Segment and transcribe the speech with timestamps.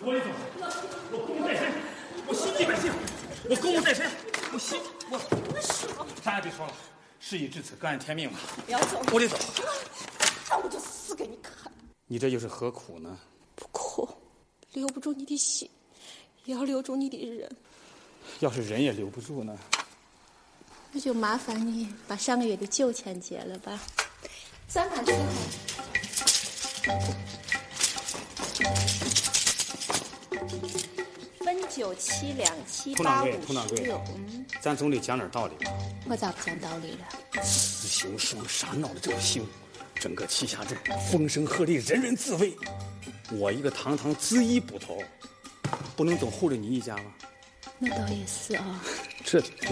[0.00, 0.30] 我李总，
[1.10, 1.72] 我公务在身，
[2.26, 2.92] 我心系百姓，
[3.48, 4.10] 我公务在身，
[4.52, 4.80] 我心
[5.10, 5.18] 我。
[6.22, 6.72] 咱也别说了，
[7.18, 8.38] 事已至此，各安天命吧。
[8.66, 9.36] 苗总，我得走。
[10.50, 11.72] 那我就死给你看。
[12.06, 13.18] 你这又是何苦呢？
[13.54, 14.08] 不苦，
[14.72, 15.68] 留不住你的心，
[16.44, 17.50] 也要留住你的人。
[18.40, 19.58] 要是人也留不住呢？
[20.92, 23.80] 那就麻烦你把上个月的旧钱结了吧。
[24.68, 25.24] 三盘伺候。
[31.40, 33.30] 分九七两七八五
[33.68, 34.02] 十六。
[34.16, 35.70] 嗯，咱总得讲点道理吧？
[36.08, 37.42] 我咋不讲道理了？
[37.42, 39.46] 雌雄双杀闹的这么凶，
[39.94, 40.76] 整个栖霞镇
[41.10, 42.52] 风声鹤唳，人人自危。
[43.32, 45.02] 我一个堂堂紫衣捕头，
[45.96, 47.14] 不能总护着你一家吗？
[47.78, 48.82] 那倒也是啊。
[49.24, 49.68] 这挺对。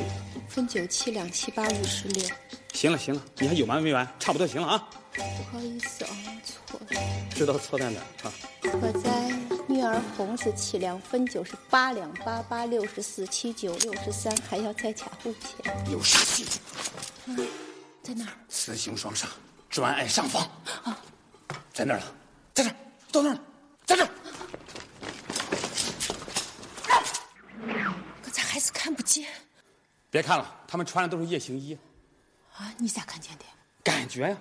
[0.48, 2.28] 分九七两七八五十六。
[2.72, 4.06] 行了行了，你还有完没完？
[4.18, 4.88] 差不多行了啊。
[5.12, 6.10] 不好意思啊，
[6.44, 7.00] 错了。
[7.34, 8.32] 知道错在哪啊？
[8.64, 15.90] 我在女儿红是七两，分九是八两，八八六十四，七九六十三，还要再加五千。
[15.90, 16.60] 有啥记住？
[17.24, 17.36] 嗯，
[18.00, 18.30] 在那儿？
[18.48, 19.26] 雌雄双煞，
[19.68, 20.48] 专爱上房。
[20.84, 20.96] 啊，
[21.72, 22.04] 在那儿了，
[22.54, 22.76] 在这儿，
[23.10, 23.40] 到那儿了，
[23.84, 24.10] 在这儿。
[28.22, 29.26] 可咱还是看不见。
[30.08, 31.76] 别看了，他们穿的都是夜行衣。
[32.56, 33.44] 啊，你咋看见的？
[33.82, 34.36] 感觉呀。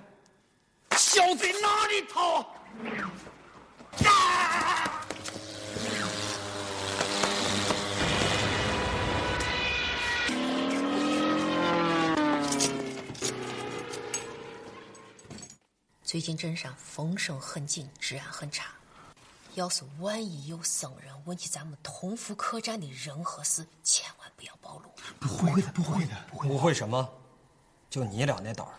[0.96, 2.54] 小贼哪里逃？
[16.14, 18.66] 最近镇上风声很紧，治安很差。
[19.56, 24.92] 要是万一有僧人问起咱们同福客栈的人和事，千万不要暴露。
[25.18, 26.48] 不会的，不会的，不会。
[26.48, 27.12] 不会什么？
[27.90, 28.74] 就你俩那胆儿，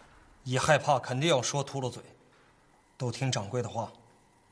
[0.46, 2.02] 一害怕肯定要说秃噜嘴。
[2.96, 3.92] 都听掌柜的话，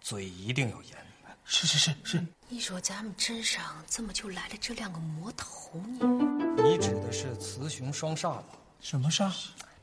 [0.01, 0.97] 嘴一定要严。
[1.45, 2.27] 是是是是。
[2.49, 6.61] 你说咱们镇上怎么就来了这两个魔头呢？
[6.61, 8.43] 你指的是雌雄双煞吧？
[8.81, 9.33] 什么煞？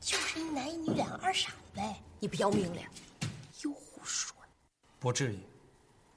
[0.01, 1.95] 就是一男一女两个二傻子呗。
[2.19, 2.81] 你不要命了？
[3.63, 4.35] 又胡说。
[4.99, 5.39] 不至于，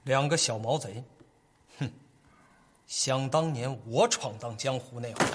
[0.03, 1.03] 两个小毛贼。
[1.79, 1.89] 哼，
[2.87, 5.29] 想当年我闯荡江湖那会儿。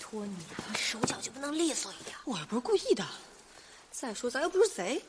[0.00, 2.16] 托你，你手脚就不能利索一点？
[2.24, 3.04] 我又不是故意的。
[3.90, 5.02] 再说咱又不是贼，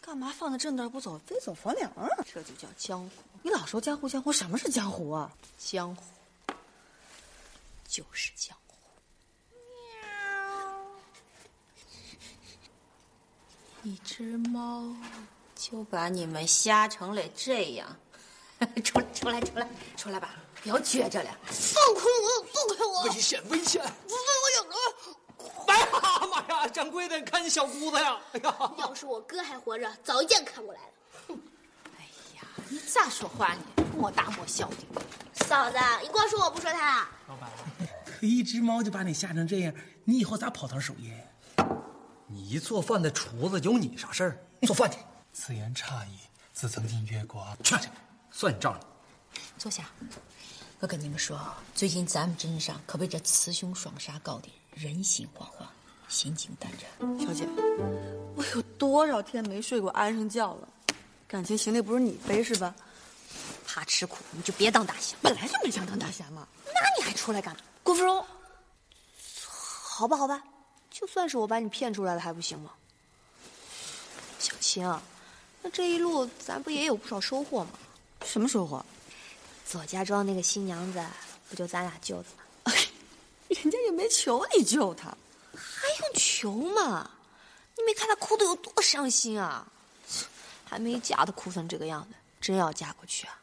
[0.00, 2.08] 干嘛放在正道不走，非走房梁啊？
[2.26, 3.10] 这就叫江湖。
[3.42, 5.30] 你老说江湖江湖，什么是江湖啊？
[5.58, 6.02] 江湖
[7.86, 8.74] 就是江湖。
[13.84, 14.92] 一只猫
[15.54, 17.96] 就把你们吓成了这样，
[18.82, 20.34] 出出来出来出来吧！
[20.62, 22.46] 不要撅着了，放开我！
[22.52, 23.02] 放开我！
[23.04, 23.84] 危险危险！
[26.68, 28.18] 掌柜的，看你小姑子呀！
[28.32, 28.72] 哎呀！
[28.78, 31.36] 要是我哥还活着，早一箭砍过来了。
[31.98, 32.04] 哎
[32.36, 33.62] 呀，你咋说话呢？
[33.96, 34.76] 莫大莫小的。
[35.46, 37.06] 嫂子，你光说我不说他。
[37.28, 37.50] 老板，
[38.20, 39.74] 一只猫就把你吓成这样，
[40.04, 41.28] 你以后咋跑堂守夜？
[42.26, 44.38] 你做饭的厨子有你啥事儿？
[44.62, 44.98] 做饭去。
[45.32, 46.18] 此言差矣，
[46.52, 47.46] 自曾经约过。
[47.62, 47.88] 去去，
[48.30, 48.78] 算你账。
[49.58, 49.84] 坐下。
[50.80, 51.38] 我跟你们说，
[51.74, 55.66] 最近咱们镇上可被这雌雄双杀搞得人心惶惶，
[56.12, 56.86] 心惊胆战。
[57.18, 57.48] 小姐，
[58.36, 60.68] 我有多少天没睡过安生觉了？
[61.26, 62.74] 感情行李不是你背是吧？
[63.66, 65.16] 怕吃苦你就别当大侠。
[65.22, 66.46] 本来就没想当大侠嘛。
[66.66, 67.60] 那你还出来干嘛？
[67.82, 68.22] 郭芙蓉，
[69.82, 70.42] 好吧好吧，
[70.90, 72.72] 就算是我把你骗出来了还不行吗？
[74.38, 74.84] 小青，
[75.62, 77.70] 那这一路咱不也有不少收获吗？
[78.26, 78.84] 什么收获？
[79.66, 81.02] 左家庄那个新娘子，
[81.48, 82.24] 不就咱俩救的
[82.64, 82.72] 吗？
[83.48, 85.16] 人家也没求你救她，
[86.12, 87.10] 还用求吗？
[87.76, 89.66] 你没看她哭的有多伤心啊？
[90.64, 93.38] 还没嫁都哭成这个样子，真要嫁过去啊，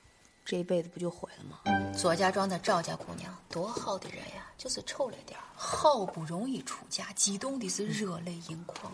[0.45, 1.93] 这一辈子不就毁了吗？
[1.97, 8.91] 左家庄的赵家姑娘多好的人呀，就是丑了点好不容易出嫁，激动的是热泪盈眶。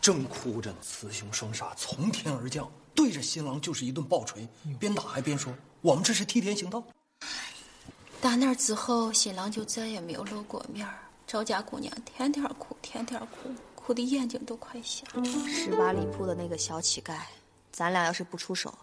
[0.00, 4.48] 正哭着呢，雌雄双煞从天而降，对着新郎就是一顿暴锤，
[4.78, 5.52] 边打还边说。
[5.82, 6.82] 我们这是替天行道。
[8.20, 10.86] 打那之后，新郎就再也没有露过面
[11.32, 15.24] 赵家姑娘天天哭，天天哭，哭的眼睛都快瞎了。
[15.46, 17.20] 十八里铺的那个小乞丐，
[17.70, 18.76] 咱俩要是不出手，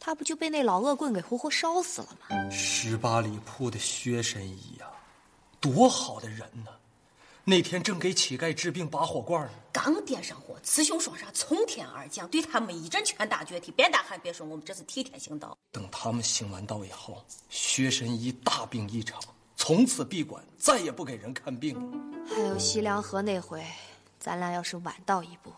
[0.00, 2.50] 他不就被那老恶棍给活活烧死了吗？
[2.50, 4.90] 十八里铺的薛神医呀，
[5.60, 6.72] 多好的人呢！
[7.44, 13.70] 那天正给乞丐治病拔火罐呢，刚点上火，雌雄双煞从天而降，对他们一阵拳打脚踢。
[13.70, 15.56] 边打还，别说我们这是替天行道。
[15.70, 19.20] 等他们行完道以后，薛神医大病一场，
[19.64, 21.98] 从此闭馆，再也不给人看病了。
[22.28, 23.64] 还有西凉河那回，
[24.18, 25.52] 咱俩要是晚到一步，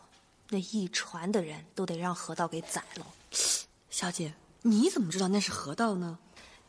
[0.50, 3.06] 那一船的人都得让河道给宰了。
[3.88, 6.18] 小姐，你怎么知道那是河道呢？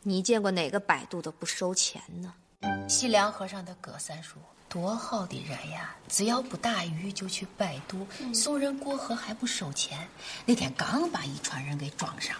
[0.02, 2.32] 你见过哪个摆渡的不收钱呢？
[2.88, 4.36] 西凉河上的葛三叔
[4.66, 5.94] 多好的人呀！
[6.08, 10.08] 只要不打鱼就去摆渡，送人过河还不收钱。
[10.46, 12.34] 那天刚把一船人给装上，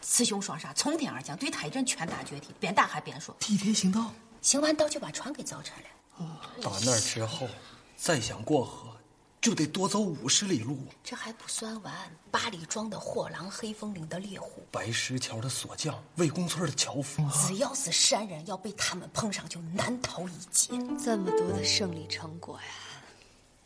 [0.00, 4.12] 雌雄双煞从天而降，对他一阵拳打脚踢，边打还边说替天行道。
[4.46, 6.40] 行完道就把船给造沉了。
[6.62, 7.48] 打那儿之后，
[7.96, 8.96] 再想过河，
[9.40, 10.78] 就得多走五十里路。
[11.02, 11.92] 这还不算完，
[12.30, 20.68] 八里庄的货郎、黑风岭的猎户，白石桥的锁匠、魏公村的樵夫，只要是山人，要被他们碰上，就难逃一劫。
[21.04, 23.02] 这么多的胜利成果呀，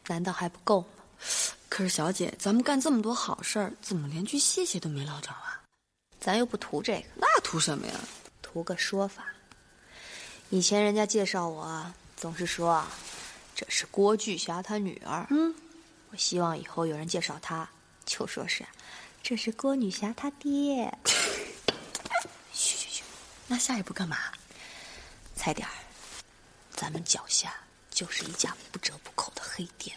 [0.07, 0.89] 难道还不够吗？
[1.69, 5.61] 可是小姐，咱们干这么多好事儿，怎么连句谢谢都没捞着啊？
[6.19, 7.95] 咱又不图这个，那图什么呀？
[8.41, 9.27] 图个说法。
[10.53, 12.85] 以前人家介绍我，总是说
[13.55, 15.25] 这是郭巨侠他女儿。
[15.31, 15.55] 嗯，
[16.11, 17.69] 我希望以后有人介绍他，
[18.05, 18.67] 就说是
[19.23, 20.93] 这是郭女侠他爹。
[22.53, 23.03] 嘘嘘嘘，
[23.47, 24.17] 那下一步干嘛？
[25.37, 25.71] 猜点儿，
[26.75, 27.55] 咱们脚下
[27.89, 29.97] 就是一家不折不扣的黑店。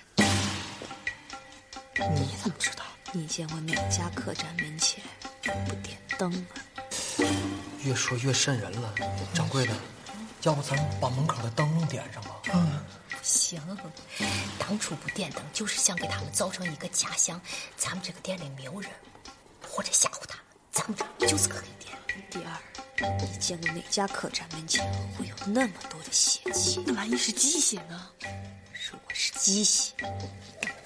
[2.16, 2.84] 你怎么知道？
[3.12, 5.04] 你见过哪家客栈门前
[5.68, 6.62] 不点灯啊？
[7.84, 8.94] 越说越瘆人了。
[9.34, 9.76] 掌柜的，
[10.44, 12.36] 要不咱们把门口的灯笼点上吧？
[12.54, 12.84] 嗯，
[13.22, 13.62] 行。
[14.60, 17.40] 当初不点灯，就是想给他们造成一个假象，
[17.78, 18.92] 咱们这个店里没有人，
[19.66, 21.98] 或者吓唬他们，咱们这就是个黑店。
[22.30, 24.86] 第二，你见过哪家客栈门前
[25.18, 26.84] 会有那么多的血迹？
[26.86, 28.10] 那万一是鸡血呢？
[28.92, 29.94] 如果是鸡血，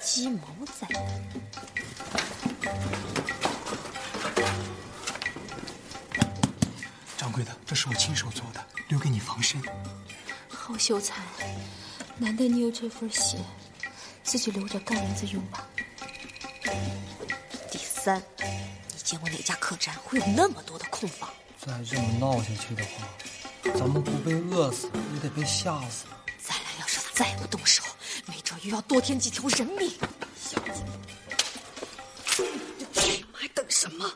[0.00, 1.00] 鸡毛在哪？
[7.16, 9.60] 掌柜的，这是我亲手做的，留给你防身。
[10.48, 11.22] 好秀才，
[12.16, 13.38] 难得你有这份心，
[14.22, 15.66] 自己留着干儿子用吧。
[17.70, 21.30] 第三，你见过哪家客栈会有那么多的空房？
[21.58, 23.08] 再这么闹下去的话，
[23.78, 26.06] 咱们不被饿死也得被吓死。
[26.42, 27.82] 咱俩要是再不动手，
[28.26, 29.90] 没准又要多添几条人命。
[30.40, 30.82] 小姐，
[32.94, 34.10] 你们还等什么？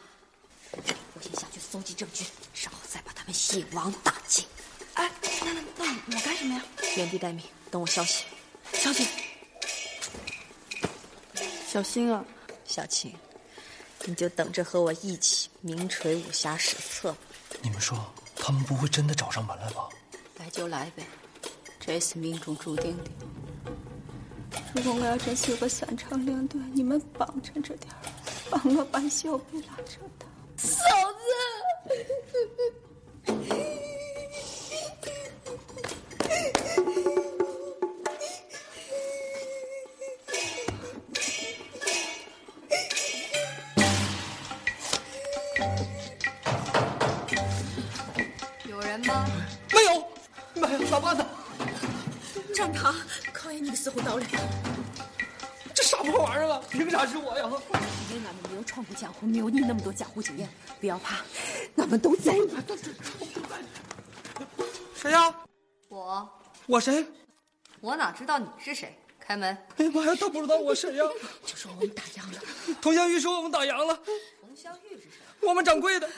[0.73, 2.25] 我先下去搜集证据，
[2.63, 4.47] 然后再把他们一网打尽。
[4.95, 5.11] 哎，
[5.45, 6.63] 那那那我干什么呀？
[7.03, 8.27] 原地待命，等我消息。
[8.75, 9.05] 小姐，
[11.67, 12.25] 小心啊！
[12.65, 13.13] 小青，
[14.05, 17.19] 你就等着和我一起名垂武侠史册吧。
[17.61, 17.99] 你们说，
[18.37, 19.89] 他们不会真的找上门来吧？
[20.39, 21.03] 来就来呗，
[21.81, 23.11] 这是命中注定的。
[24.73, 27.99] 如果我要真是有个三长两短，你们帮着着点儿，
[28.49, 30.27] 帮我把小贝拉扯大。
[52.63, 52.95] 站堂，
[53.33, 54.25] 考验你的时候到了。
[55.75, 56.63] 这啥破玩意儿啊？
[56.71, 57.51] 凭啥是我呀？
[58.09, 60.49] 因为俺们没有闯过江湖，没有你那么多江湖经验。
[60.79, 61.25] 不要怕，
[61.77, 62.65] 俺们都在呢。
[64.95, 65.35] 谁呀？
[65.89, 66.31] 我
[66.67, 67.05] 我谁？
[67.81, 68.97] 我哪知道你是谁？
[69.19, 69.59] 开门。
[69.79, 71.05] 哎呀妈呀，他不知道我谁呀？
[71.45, 72.41] 就说我们打烊了。
[72.81, 73.99] 佟湘玉说我们打烊了，
[74.41, 75.49] 佟湘玉是谁？
[75.49, 76.09] 我们掌柜的。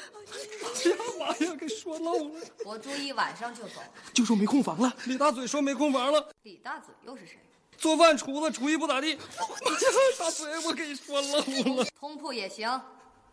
[1.19, 2.41] 妈呀，给说漏了。
[2.65, 3.81] 我住一晚上就走。
[4.13, 4.93] 就说没空房了。
[5.07, 6.29] 李大嘴说没空房了。
[6.43, 7.39] 李大嘴又是谁？
[7.77, 9.19] 做饭厨子厨艺不咋地。
[10.19, 11.85] 大嘴，我给说漏了。
[11.99, 12.81] 通铺也行，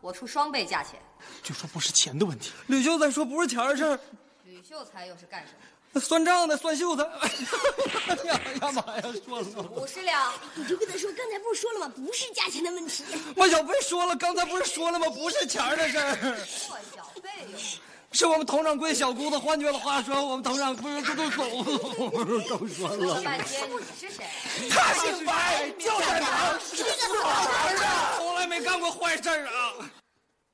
[0.02, 1.00] 我出双倍价钱。
[1.44, 2.52] 就说不是钱的问题。
[2.68, 4.00] 吕秀才说不是钱的事儿，
[4.44, 5.60] 吕秀才又是干什么？
[6.00, 7.04] 算账的算秀才。
[7.04, 7.30] 哎
[8.26, 9.70] 呀呀妈呀，说漏了。
[9.72, 10.32] 五十两。
[10.56, 11.92] 你就跟他说，刚才不是说了吗？
[11.96, 13.04] 不是价钱的问题。
[13.36, 15.10] 我小贝说了，刚才不是说了吗？
[15.10, 16.16] 不是钱的事儿。
[16.68, 17.30] 破小贝
[18.12, 18.26] 是。
[18.26, 24.26] 我们佟掌柜小姑子换句了话说，我们佟掌柜都都走了， 都说说了半天你是谁？
[24.70, 26.60] 他姓白，就在哪儿？
[26.60, 27.84] 是个好孩子，
[28.18, 29.90] 从来没干过坏事啊。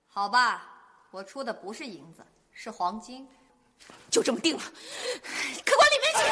[0.08, 0.68] 好吧，
[1.12, 3.28] 我出的不是银子，是黄金。
[4.10, 4.64] 就这么定了。
[5.66, 6.24] 客官里面请。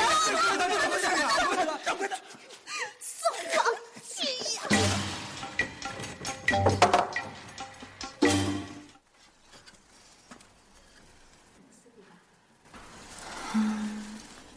[1.85, 2.19] 掌柜的，
[2.99, 3.63] 送房
[4.07, 4.17] 去
[4.55, 4.61] 呀！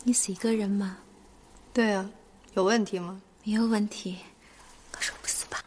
[0.05, 0.99] 你死一个人吗？
[1.75, 2.09] 对啊，
[2.55, 3.21] 有问题吗？
[3.45, 4.19] 没有问题，
[4.97, 5.63] 我说不死吧？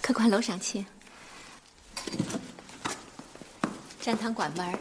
[0.00, 0.86] 客官楼上请。
[4.00, 4.78] 站堂馆门。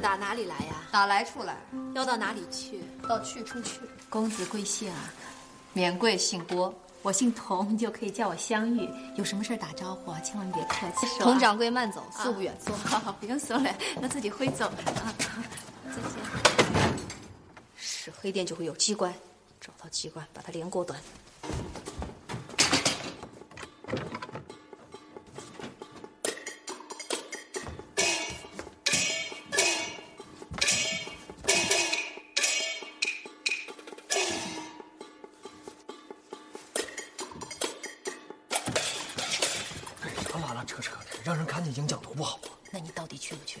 [0.00, 0.74] 打哪里来呀？
[0.90, 1.56] 打来处来，
[1.94, 2.80] 要到哪里去？
[3.06, 3.80] 到去处去。
[4.08, 5.12] 公子贵姓啊？
[5.72, 8.88] 免贵姓郭，我姓童，你就可以叫我香玉。
[9.16, 11.06] 有什么事打招呼啊，千万别客气。
[11.20, 12.74] 童掌柜慢走，四不远坐。
[13.20, 13.70] 不用送了，
[14.02, 14.66] 我自己会走。
[14.66, 15.14] 啊，
[15.90, 16.96] 再见。
[17.76, 19.12] 是黑店就会有机关，
[19.60, 20.98] 找到机关，把他连锅端。
[41.70, 42.50] 影响多不好啊！
[42.72, 43.60] 那你到底去不去？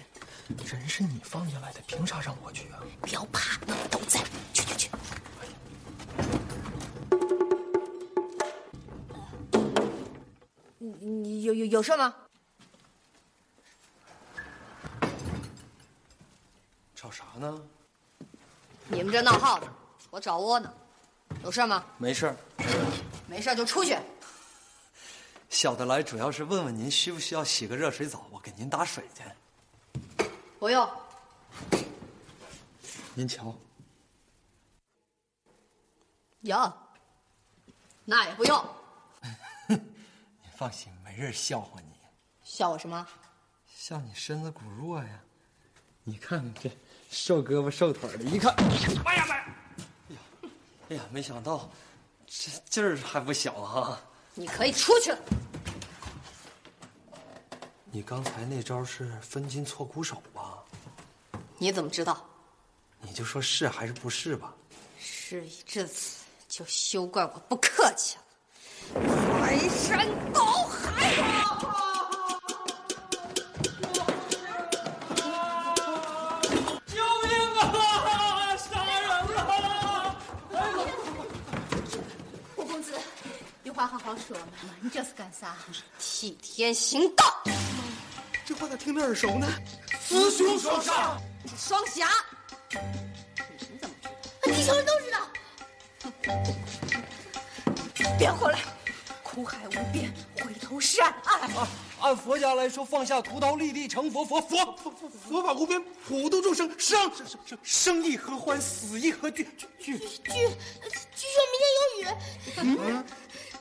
[0.66, 2.82] 人是你放下来的，凭啥让我去啊？
[3.00, 4.20] 不要怕，我都在。
[4.52, 4.90] 去去去！
[10.78, 12.14] 你你有有有事吗？
[16.94, 17.62] 找啥呢？
[18.88, 19.66] 你们这闹耗子，
[20.10, 20.72] 我找窝呢。
[21.44, 21.84] 有事吗？
[21.96, 22.34] 没事。
[23.28, 23.96] 没事就出去。
[25.60, 29.22] 小的来主要是问问您需不需要洗个热水澡，我给您打水去。
[30.58, 30.90] 不用。
[33.12, 33.54] 您瞧。
[36.40, 36.72] 有。
[38.06, 38.64] 那也不用。
[39.68, 39.78] 您
[40.56, 41.92] 放心，没人笑话你。
[42.42, 43.06] 笑我什么？
[43.68, 45.20] 笑你身子骨弱呀。
[46.04, 46.70] 你看看这
[47.10, 48.54] 瘦胳膊瘦腿的，一看，
[49.04, 49.44] 哎呀妈呀！
[50.08, 50.20] 哎呀，
[50.88, 51.68] 哎呀，没想到
[52.26, 54.00] 这劲儿还不小啊。
[54.32, 55.18] 你可以出去了。
[57.92, 60.62] 你刚才那招是分筋错骨手吧？
[61.58, 62.24] 你怎么知道？
[63.00, 64.54] 你就说是还是不是吧？
[64.98, 68.22] 事已至此，就休怪我不客气了。
[69.40, 71.56] 排山倒海啊！
[83.72, 84.76] 话好好说嘛！
[84.82, 85.56] 你这是干啥？
[85.98, 87.24] 替天行道。
[88.50, 89.46] 这话咋听着耳熟呢？
[90.08, 91.16] 雌雄双煞，
[91.56, 92.08] 双侠。
[92.72, 94.10] 你怎么知道？
[94.42, 95.18] 地球人都知道。
[98.18, 98.58] 别回来！
[99.22, 101.14] 苦海无边，回头是岸。
[101.22, 101.48] 岸。
[102.00, 104.24] 按佛家来说，放下屠刀，立地成佛。
[104.24, 106.68] 佛佛佛佛法无边，普度众生。
[106.76, 109.48] 生生生生亦何欢，死亦何惧？
[109.78, 112.06] 惧惧据说明天有雨。
[112.56, 113.06] 嗯。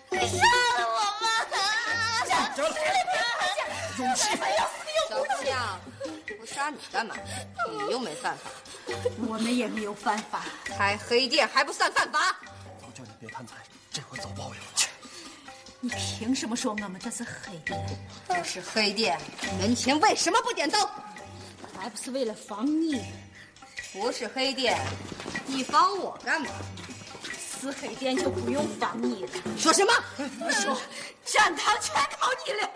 [0.10, 0.43] 你杀
[0.79, 1.29] 了我吗？
[4.00, 4.06] 小
[5.44, 5.79] 强，
[6.39, 7.15] 我杀你干嘛？
[7.70, 8.50] 你又没犯法，
[9.27, 10.46] 我们也没有犯法。
[10.63, 12.38] 开黑店还不算犯法？
[12.79, 13.56] 早叫你别贪财，
[13.91, 14.68] 这回遭报应了。
[14.74, 14.88] 去！
[15.82, 18.00] 你凭什么说我们这是黑店？
[18.29, 19.20] 这是黑店，
[19.60, 20.88] 门前为什么不点灯？
[21.77, 23.03] 还不是为了防你？
[23.91, 24.79] 不是黑店，
[25.46, 26.50] 你防我干嘛？
[27.38, 29.32] 死黑店就不用防你了。
[29.58, 29.91] 说什么？
[30.51, 30.79] 说
[31.25, 32.70] 战堂全靠你了。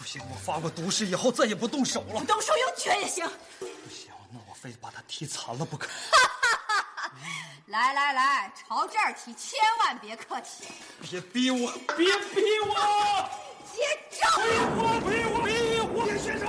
[0.00, 2.20] 不行，我发过毒誓以后再也不动手了。
[2.20, 3.28] 不动手用拳也行。
[3.58, 5.90] 不行，那我非得把他踢残了不可。
[7.68, 10.64] 来来来，朝这儿踢，千万别客气。
[11.02, 11.70] 别逼我！
[11.98, 13.28] 别逼我！
[13.70, 14.26] 接招！
[14.38, 14.42] 逼
[14.74, 14.98] 我！
[15.04, 15.42] 逼我！
[15.44, 15.50] 逼
[15.92, 16.06] 我！
[16.06, 16.46] 别选手！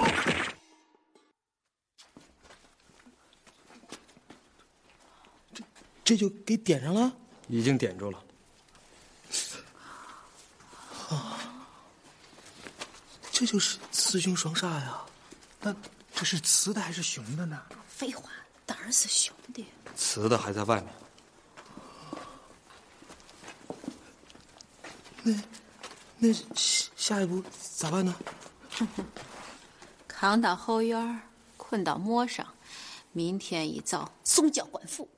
[5.54, 5.62] 这
[6.06, 7.12] 这就给点上了。
[7.50, 8.24] 已经点住了。
[13.42, 15.02] 这就是雌雄双煞呀！
[15.62, 15.76] 那
[16.14, 17.60] 这是雌的还是雄的呢？
[17.88, 18.30] 废话，
[18.68, 19.66] 当然是雄的。
[19.96, 20.94] 雌的还在外面。
[25.24, 25.34] 那
[26.20, 27.44] 那下一步
[27.74, 28.16] 咋办呢？
[30.08, 31.20] 扛到后院，
[31.58, 32.46] 困到磨上，
[33.12, 35.10] 明天一早送交官府。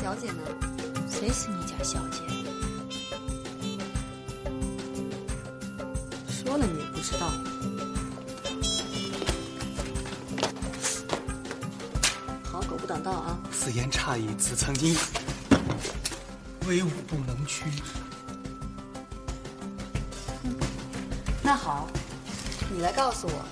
[0.00, 0.38] 小姐呢？
[1.10, 2.22] 谁是你家小姐？
[6.26, 7.30] 说了你也不知道。
[12.42, 13.38] 好狗不挡道啊！
[13.52, 14.96] 此言差矣，此曾经
[16.66, 17.66] 威武不能屈。
[21.42, 21.86] 那好，
[22.74, 23.44] 你来告诉我，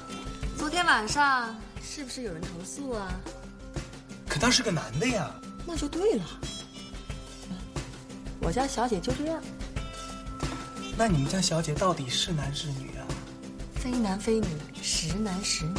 [0.56, 3.12] 昨天晚上是不是有人投诉啊？
[4.26, 5.30] 可他是个男的呀。
[5.68, 6.24] 那就对了。
[8.40, 9.38] 我家小姐就这样，
[10.96, 13.04] 那你们家小姐到底是男是女啊？
[13.74, 14.46] 非男非女，
[14.82, 15.74] 十男十女。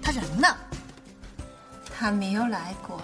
[0.00, 0.48] 他人呢？
[1.94, 2.98] 他没有来过。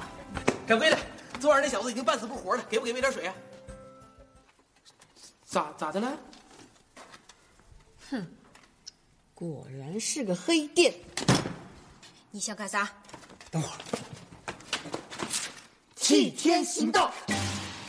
[0.66, 0.98] 掌柜的，
[1.38, 3.34] 昨晚那小子已经半死不活了，给不给喂点水啊？
[5.44, 6.16] 咋咋的了？
[8.10, 8.26] 哼，
[9.34, 10.94] 果然是个黑店。
[12.30, 12.90] 你想干啥？
[13.50, 13.74] 等会儿，
[15.96, 17.12] 替天行道。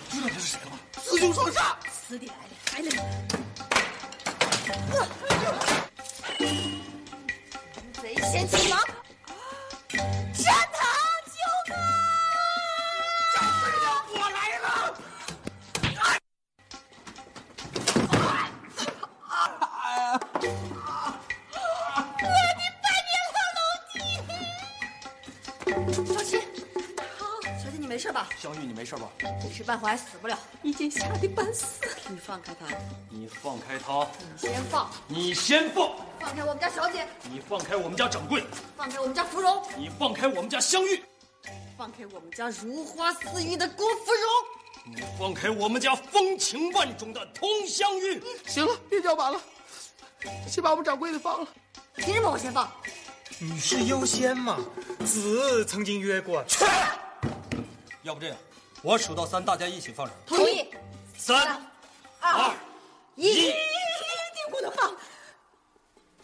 [0.10, 0.80] 知道他是谁了吗？
[1.03, 1.75] 雌雄双煞。
[1.91, 2.25] 死的
[2.74, 2.89] 来了，
[4.68, 5.08] 来了！
[8.01, 8.80] 贼先擒王，
[28.22, 28.30] 吧？
[28.38, 29.10] 香玉，你没事吧？
[29.44, 30.38] 一时半会儿还死不了。
[30.62, 31.66] 已经吓得半死。
[32.08, 32.68] 你放开他，
[33.10, 34.08] 你放开他！
[34.20, 35.90] 你先放，你先放！
[36.20, 38.44] 放开我们家小姐，你放开我们家掌柜！
[38.78, 41.04] 放开我们家芙蓉，你放开我们家香玉！
[41.78, 44.96] 放开我们家如花似玉的郭芙蓉。
[44.96, 48.22] 你放开我们家风情万种的佟香玉！
[48.46, 49.42] 行了，别叫板了，
[50.48, 51.48] 先把我们掌柜的放了。
[51.96, 52.70] 凭什么我先放？
[53.40, 54.60] 女士优先嘛，
[55.06, 56.44] 子曾经约过。
[56.44, 56.63] 去，
[58.04, 58.38] 要不这样，
[58.82, 60.14] 我数到三，大家一起放手。
[60.26, 60.66] 同意。
[61.18, 61.62] 三、
[62.20, 62.54] 二、
[63.16, 63.54] 一，一。
[64.34, 64.96] 定不能放！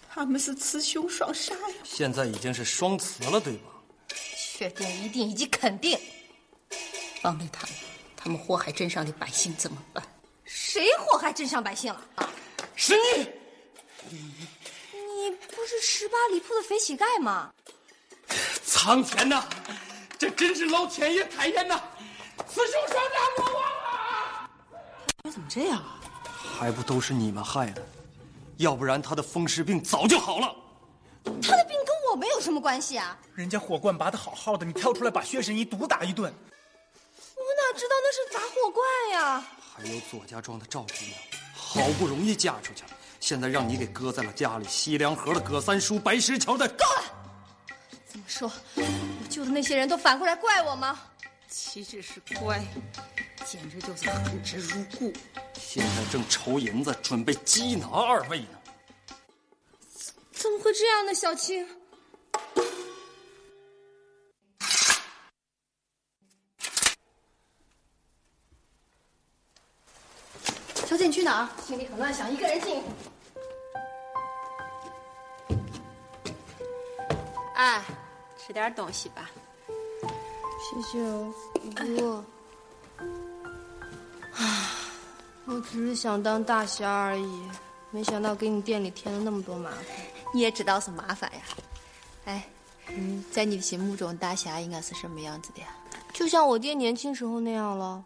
[0.09, 1.75] 他们是雌雄双煞呀！
[1.83, 3.69] 现在已经是双雌了，对吧？
[4.57, 5.99] 确定、一定以及肯定。
[7.21, 7.75] 放了他们，
[8.15, 10.03] 他们祸害镇上的百姓怎么办？
[10.45, 12.01] 谁祸害镇上百姓了？
[12.15, 12.29] 啊
[12.75, 13.27] 是你！
[14.09, 17.53] 你不是十八里铺的肥乞丐吗？
[18.65, 19.47] 苍天呐，
[20.17, 21.79] 这真是老天爷开眼呐！
[22.47, 24.49] 雌雄双煞，我忘了。
[25.23, 25.99] 你怎么这样啊？
[26.59, 27.85] 还不都是你们害的？
[28.57, 30.55] 要不然他的风湿病早就好了。
[31.23, 33.15] 他的病跟我们有什么关系啊！
[33.35, 36.33] 人家火罐拔得好好的，你跳出来把薛神医毒打一顿。
[37.35, 39.45] 我哪知道那是砸火罐呀？
[39.75, 41.19] 还有左家庄的赵姑娘，
[41.55, 44.65] 好不容易嫁出去了，现在让你给搁在了家里。
[44.67, 47.03] 西凉河的葛三叔，白石桥的够了！
[48.07, 48.81] 怎么说，我
[49.27, 50.99] 救的那些人都反过来怪我吗？
[51.49, 52.61] 岂止是乖，
[53.45, 55.13] 简直就是恨之入骨。
[55.53, 58.47] 现在正筹银子，准备缉拿二位呢。
[60.31, 61.67] 怎么会这样呢，小青？
[70.85, 71.49] 小姐，你去哪儿？
[71.65, 72.81] 心里很乱，想一个人静。
[77.55, 77.83] 哎，
[78.47, 79.29] 吃点东西吧。
[80.57, 81.33] 谢谢哦，
[81.75, 82.25] 不过，
[84.35, 84.69] 唉，
[85.43, 87.41] 我只是想当大侠而已，
[87.91, 89.83] 没想到给你店里添了那么多麻烦。
[90.33, 91.39] 你也知道是麻烦呀。
[92.23, 92.47] 哎，
[92.87, 95.67] 嗯，在你的心目中，大侠应该是什么样子的呀？
[96.13, 98.01] 就像我爹年轻时候那样了，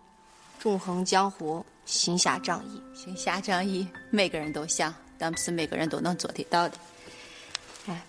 [0.60, 2.82] 纵横江湖，行侠仗义。
[2.96, 6.78] 行侠仗义，每个人都想，但不是每个人都能做得到的。
[7.86, 8.02] 哎，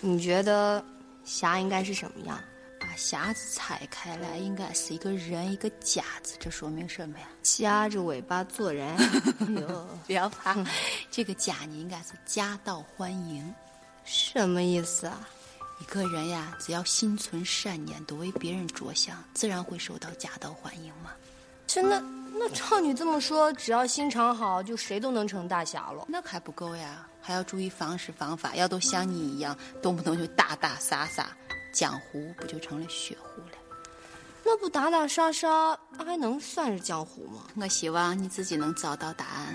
[0.00, 0.84] 你觉得
[1.28, 2.42] 侠应该是什么样？
[2.80, 7.26] 把匣子拆开来，应该是一个人一个夹子，这说明什么呀？
[7.42, 8.96] 夹着尾巴做人。
[9.60, 10.56] 哟，不要怕，
[11.10, 13.54] 这个夹呢，应该是夹道欢迎。
[14.06, 15.28] 什么意思啊？
[15.80, 21.12] 一个人呀，只要心存善念，多为别人着想，自然会受到夹道欢迎嘛。
[21.66, 22.02] 真的？
[22.32, 26.04] 那照你这么说，只要心肠好，就谁都能成大侠了？
[26.08, 31.28] 那还不够呀，还要注意方式方法，要都像你一样，动不动就打打杀杀，
[31.72, 33.58] 江湖不就成了血湖了？
[34.44, 37.42] 那不打打杀杀，还能算是江湖吗？
[37.56, 39.54] 我希望你自己能找到答案。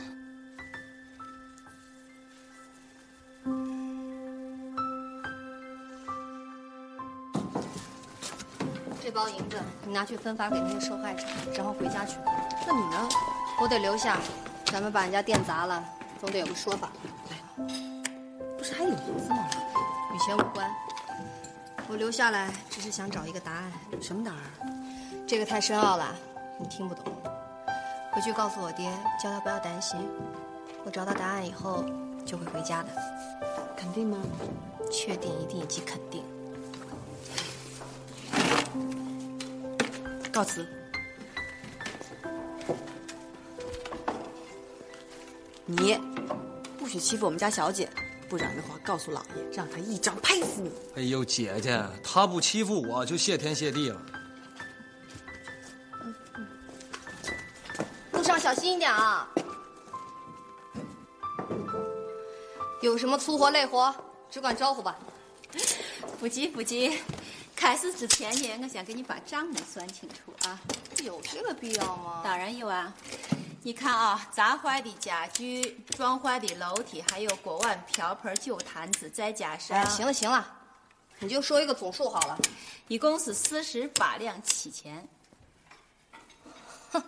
[9.03, 11.25] 这包银子你拿去分发给那些受害者，
[11.57, 12.15] 然后回家去。
[12.65, 13.09] 那你呢？
[13.61, 14.17] 我得留下，
[14.67, 15.83] 咱们把人家店砸了，
[16.21, 16.89] 总得有个说法。
[18.57, 19.45] 不是还有银子吗？
[20.13, 20.73] 与钱无关。
[21.89, 23.73] 我留下来只是想找一个答案。
[24.01, 24.39] 什么答案？
[25.27, 26.15] 这个太深奥了，
[26.57, 27.03] 你听不懂。
[28.13, 28.89] 回去告诉我爹，
[29.21, 29.99] 叫他不要担心。
[30.85, 31.83] 我找到答案以后
[32.25, 32.89] 就会回家的。
[33.75, 34.17] 肯定吗？
[34.89, 36.23] 确定、一定以及肯定。
[40.31, 40.65] 告辞。
[45.65, 45.97] 你
[46.77, 47.89] 不许欺负我们家小姐，
[48.29, 50.71] 不然的话，告诉老爷，让他一掌拍死你。
[50.95, 54.01] 哎呦，姐姐，他不欺负我就谢天谢地了。
[58.11, 59.27] 路上小心一点啊！
[62.81, 63.95] 有什么粗活累活，
[64.29, 64.99] 只管招呼吧。
[66.19, 66.99] 不急不急，
[67.63, 70.59] 开始之前呢，我先给你把账目算清楚啊。
[71.01, 72.19] 有这个必要吗？
[72.21, 72.93] 当然有啊。
[73.61, 79.77] 你看啊，砸坏的家具、撞坏的楼梯，还有锅碗瓢盆、酒坛子，再加上……
[79.77, 80.45] 哎，行了行了，
[81.19, 82.37] 你就说一个总数好了。
[82.89, 85.07] 一共是四十八两七钱。
[86.91, 87.01] 哼，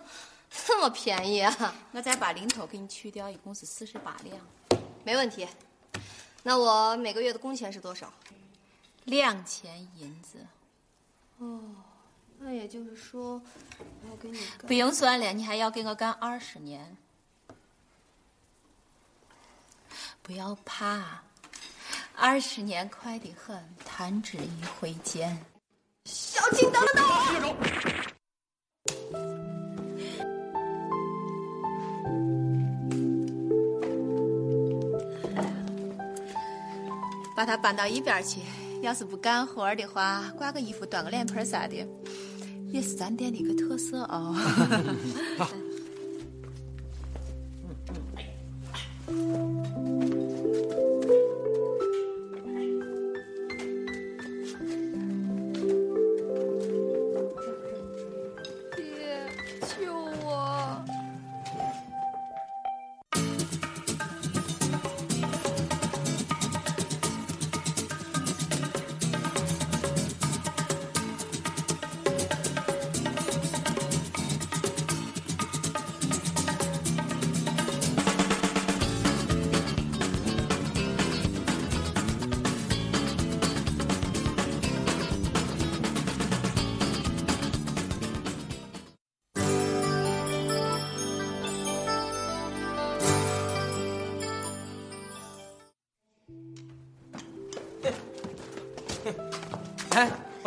[0.64, 1.74] 这么便宜啊！
[1.92, 4.80] 我再把零头给你去掉，一共是四十八两。
[5.04, 5.46] 没问题。
[6.42, 8.10] 那我每个月的工钱是多少？
[9.06, 10.46] 两钱银子。
[11.38, 11.60] 哦。
[12.38, 13.40] 那也就是说，
[14.02, 16.94] 我要给你干不用算了，你还要给我干二十年。
[20.22, 21.22] 不要怕，
[22.14, 25.42] 二十年快得很，弹指一挥间。
[26.04, 27.56] 小青，等等等我！
[37.34, 38.42] 把它搬到一边去。
[38.82, 41.86] 要是不干活的话，挂个衣服、端个脸盆啥的。
[42.68, 44.34] 也是咱店的一个特色哦。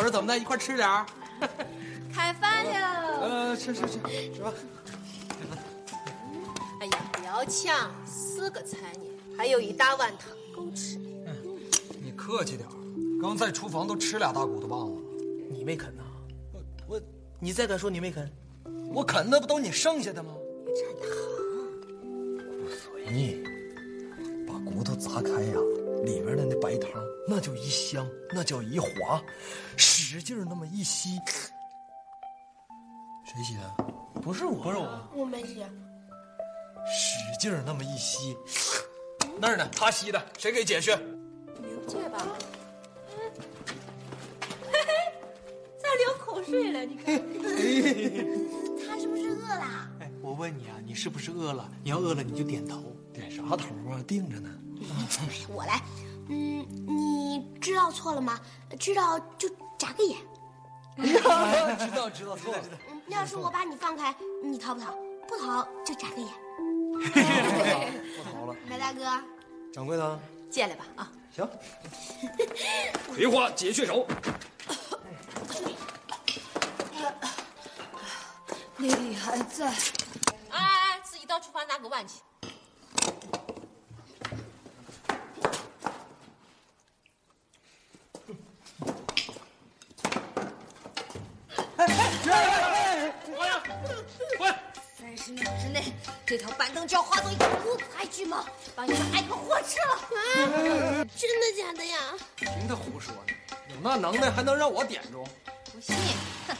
[0.10, 1.06] 说怎么的，一块吃点儿。
[2.12, 3.20] 开饭了。
[3.22, 4.00] 呃，吃吃吃，
[4.34, 4.52] 吃吧。
[6.82, 9.04] 哎呀，不要抢，四个菜呢，
[9.38, 10.98] 还有一大碗汤，够吃。
[12.02, 12.68] 你客气点
[13.22, 15.02] 刚在厨房都吃俩大骨头棒子了。
[15.52, 16.02] 你没啃呐？
[16.54, 17.02] 我我，
[17.40, 18.28] 你再敢说你没啃，
[18.92, 20.34] 我啃的不都你剩下的吗？
[28.50, 29.22] 香，那叫一滑，
[29.78, 31.20] 使劲那么一吸。
[33.24, 33.62] 谁吸的？
[34.22, 35.64] 不是我，不是我，我没吸。
[36.92, 38.36] 使劲那么一吸，
[39.40, 39.70] 那儿呢？
[39.72, 40.92] 他吸的，谁给解去？
[41.62, 42.26] 刘姐吧。
[44.72, 44.94] 嘿嘿，
[45.78, 46.84] 咋流口水了？
[46.86, 47.16] 你看。
[48.88, 49.92] 他是不是饿了？
[50.00, 51.70] 哎，我问你啊，你是不是饿了？
[51.84, 52.82] 你要饿了你就点头，
[53.14, 54.02] 点啥头啊？
[54.08, 54.50] 定着呢。
[55.54, 55.82] 我来，
[56.30, 58.40] 嗯，你知道错了吗？
[58.80, 60.18] 知道就眨个眼。
[60.96, 61.20] 知
[61.92, 62.64] 道知道错了。
[63.08, 64.94] 要是我把你放开，你逃不逃？
[65.28, 66.30] 不逃就眨个眼。
[68.16, 68.56] 不逃了。
[68.70, 69.04] 白大哥，
[69.74, 70.20] 掌柜的，
[70.52, 71.12] 进来吧啊。
[71.36, 71.48] 行。
[73.16, 74.06] 葵花解穴手。
[78.78, 79.68] 丽丽还在。
[80.50, 82.16] 哎哎，自己到厨房拿个碗去。
[96.26, 98.44] 这条板凳就要化作一个五彩巨蟒，
[98.76, 99.96] 把你们挨个活吃了！
[99.96, 101.98] 啊，真的假的呀？
[102.38, 103.34] 听他胡说呢，
[103.70, 105.28] 有那能耐还能让我点中？
[105.74, 105.96] 不信，
[106.48, 106.56] 哼，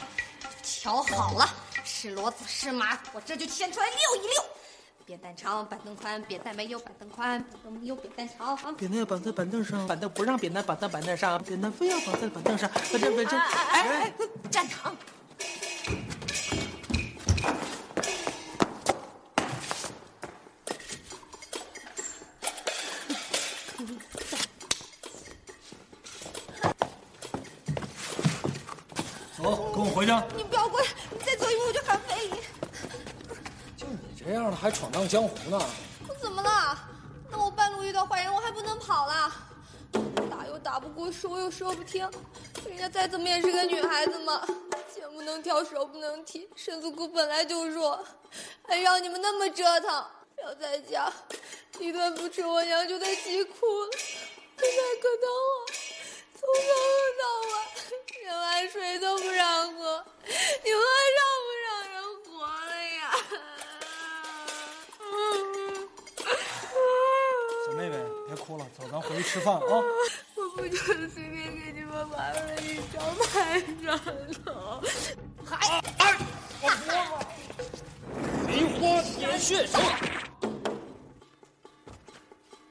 [0.62, 1.48] 瞧好了，
[1.84, 4.44] 是骡子是马，我这就牵出来遛一遛。
[5.06, 8.56] 扁担长，板凳宽，扁担没有板凳宽，板凳没有扁担长。
[8.74, 12.68] 扁担要绑在板凳上，板凳不让扁担绑在板凳上，扁担非要绑在板凳上。
[12.70, 14.12] 反正反正，哎哎，
[14.50, 14.96] 站堂。
[30.36, 30.86] 你不要过来！
[31.10, 32.36] 你再走一步我就喊非礼。
[33.76, 35.58] 就你这样的还闯荡江湖呢？
[36.08, 36.78] 我怎么了？
[37.30, 39.32] 那我半路遇到坏人，我还不能跑了？
[40.30, 42.08] 打又打不过，说又说不听，
[42.66, 44.46] 人家再怎么也是个女孩子嘛，
[44.94, 48.04] 肩不能挑，手不能提，身子骨本来就弱，
[48.66, 50.04] 还让你们那么折腾。
[50.42, 51.12] 要在家，
[51.78, 53.90] 一顿不吃，我娘就得急哭了。
[53.92, 55.66] 现在可疼我，
[56.38, 56.99] 从早到晚，
[58.60, 60.04] 连水都不让喝，
[60.62, 61.96] 你们还让不让人
[62.26, 63.00] 活了呀？
[67.66, 67.96] 小妹妹，
[68.26, 69.62] 别哭了，走，咱回去吃饭啊。
[70.36, 73.98] 我不就是随便给你们玩了一张拍砖
[74.44, 74.82] 头，
[75.42, 76.18] 还哎，
[76.60, 77.18] 我说嘛，
[78.46, 79.78] 梅花点穴手。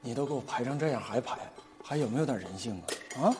[0.00, 1.36] 你都给我排成这样还排，
[1.82, 2.80] 还有没有点人性
[3.16, 3.24] 啊？
[3.24, 3.34] 啊！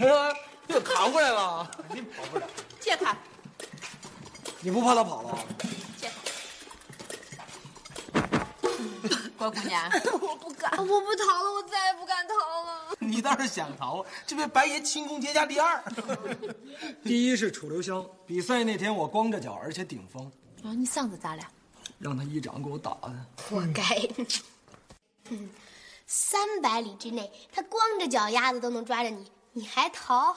[0.00, 0.32] 哎，
[0.68, 2.46] 又扛过来了，肯定跑不了。
[2.80, 3.14] 借开，
[4.60, 5.38] 你不怕他跑了？
[5.98, 6.14] 借开。
[9.36, 12.34] 郭姑娘，我不敢，我不逃了，我再也不敢逃
[12.64, 12.96] 了。
[12.98, 15.82] 你倒是想逃，这位白爷轻功叠加第二。
[17.02, 20.30] 第一是楚留香，比赛那天我光着脚，而且顶风。
[20.62, 21.42] 啊，你嗓子咋了？
[21.98, 23.26] 让他一掌给我打的。
[23.36, 23.82] 活该。
[26.06, 30.36] 三百里之内，他光着脚丫子都能抓着你，你还逃？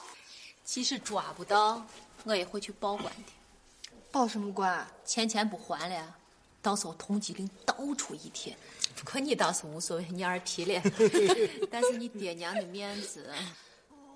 [0.64, 1.84] 即使抓不到，
[2.24, 3.32] 我也会去报官的。
[4.10, 4.86] 报什么官？
[5.04, 6.14] 钱钱不还了，
[6.62, 8.56] 到时候通缉令到处一贴。
[8.96, 10.82] 不过你倒是无所谓，你二皮了。
[11.70, 13.30] 但是你爹娘的面子，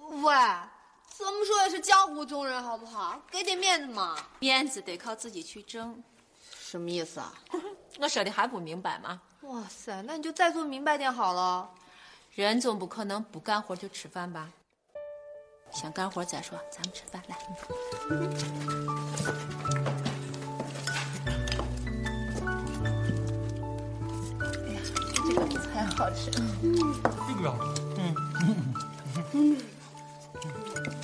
[0.09, 0.35] 喂，
[1.17, 3.21] 怎么说也是江湖中人，好不好？
[3.31, 4.17] 给点面子嘛。
[4.39, 6.03] 面子得靠自己去挣。
[6.61, 7.35] 什么意思啊？
[7.99, 9.21] 我说的还不明白吗？
[9.43, 11.71] 哇塞，那你就再做明白点好了。
[12.35, 14.51] 人总不可能不干活就吃饭吧？
[15.73, 17.37] 先干活再说，咱们吃饭来。
[24.41, 24.81] 哎呀，
[25.15, 26.31] 这个菜好吃。
[26.31, 27.47] 这个，
[27.97, 28.01] 嗯。
[29.15, 29.35] 哎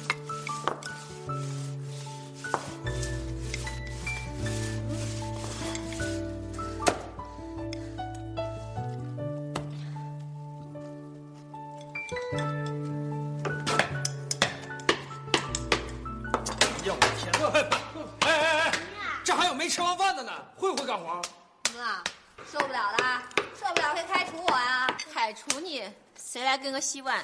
[26.55, 27.21] 来给我洗碗？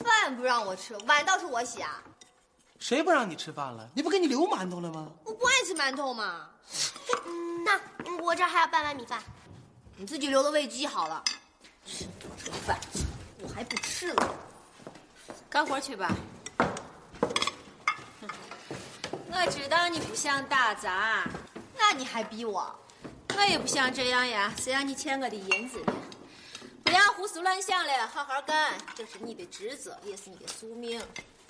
[0.00, 2.02] 饭不让我吃，碗倒是我洗啊。
[2.80, 3.88] 谁不让你吃饭了？
[3.94, 5.08] 你不给你留馒头了吗？
[5.22, 6.50] 我不爱吃馒头嘛。
[7.26, 7.80] 嗯 那
[8.20, 9.22] 我这还有半碗米饭，
[9.94, 11.22] 你自己留的喂鸡好了。
[11.86, 12.76] 这饭
[13.40, 14.34] 我还不吃了。
[15.48, 16.10] 干活去吧。
[19.30, 21.24] 我知道你不想打杂，
[21.78, 22.76] 那你还逼我？
[23.36, 24.52] 我也不想这样呀。
[24.58, 25.92] 谁让你欠我的银子呢？
[26.88, 30.98] 不要胡思乱想了，好好干，这是你的职责，也是你的宿命。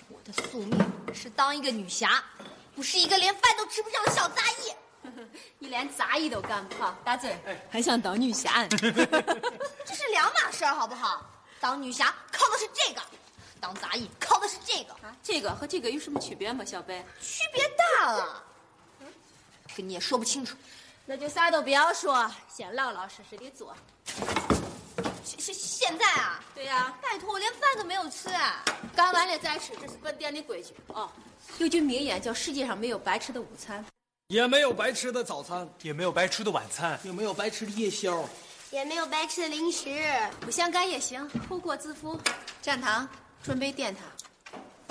[0.09, 0.77] 我的宿命
[1.15, 2.21] 是当一个女侠，
[2.75, 4.75] 不是一个连饭都吃不上的小杂役。
[5.61, 7.37] 你连杂役都干不好，大嘴
[7.71, 8.67] 还想当女侠？
[8.67, 11.25] 这是两码事儿，好不好？
[11.61, 13.01] 当女侠靠的是这个，
[13.61, 14.93] 当杂役靠的是这个。
[14.95, 17.05] 啊，这个和这个有什么区别吗，小贝？
[17.23, 17.63] 区别
[18.01, 18.43] 大了，
[19.77, 20.57] 跟你也说不清楚。
[21.07, 23.73] 那就啥都不要说，先老老实实的做。
[25.25, 26.43] 现现现在啊？
[26.55, 28.65] 对呀、拜托，我连饭都没有吃啊！
[28.97, 31.11] 干完了再吃，这是本店的规矩哦。
[31.59, 33.85] 有句名言叫“世界上没有白吃的午餐”，
[34.29, 38.25] 也没有白吃的早餐，也没有白吃的晚餐，也没有白吃的夜宵？
[38.71, 39.89] 也没有白吃的零食。
[40.41, 42.21] 不想干也行，后果自负。
[42.61, 43.09] 站堂，
[43.43, 44.03] 准备点他。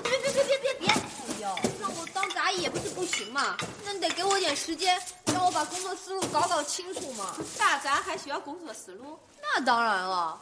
[0.10, 0.90] 别别别别别别！
[0.90, 5.02] 哎呦，让我当杂役也不是不行嘛，那你得给我点时间，
[5.34, 7.36] 让我把工作思路搞搞清楚嘛。
[7.58, 9.20] 打杂还需要工作思路？
[9.42, 10.40] 那当然了，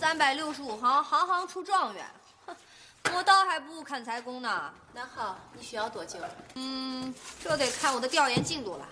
[0.00, 2.04] 三百六十五行，行行出状元。
[2.46, 2.56] 哼，
[3.12, 4.72] 磨刀还不如砍柴工呢。
[4.92, 6.18] 那好，你需要多久？
[6.54, 8.88] 嗯，这得看我的调研进度了。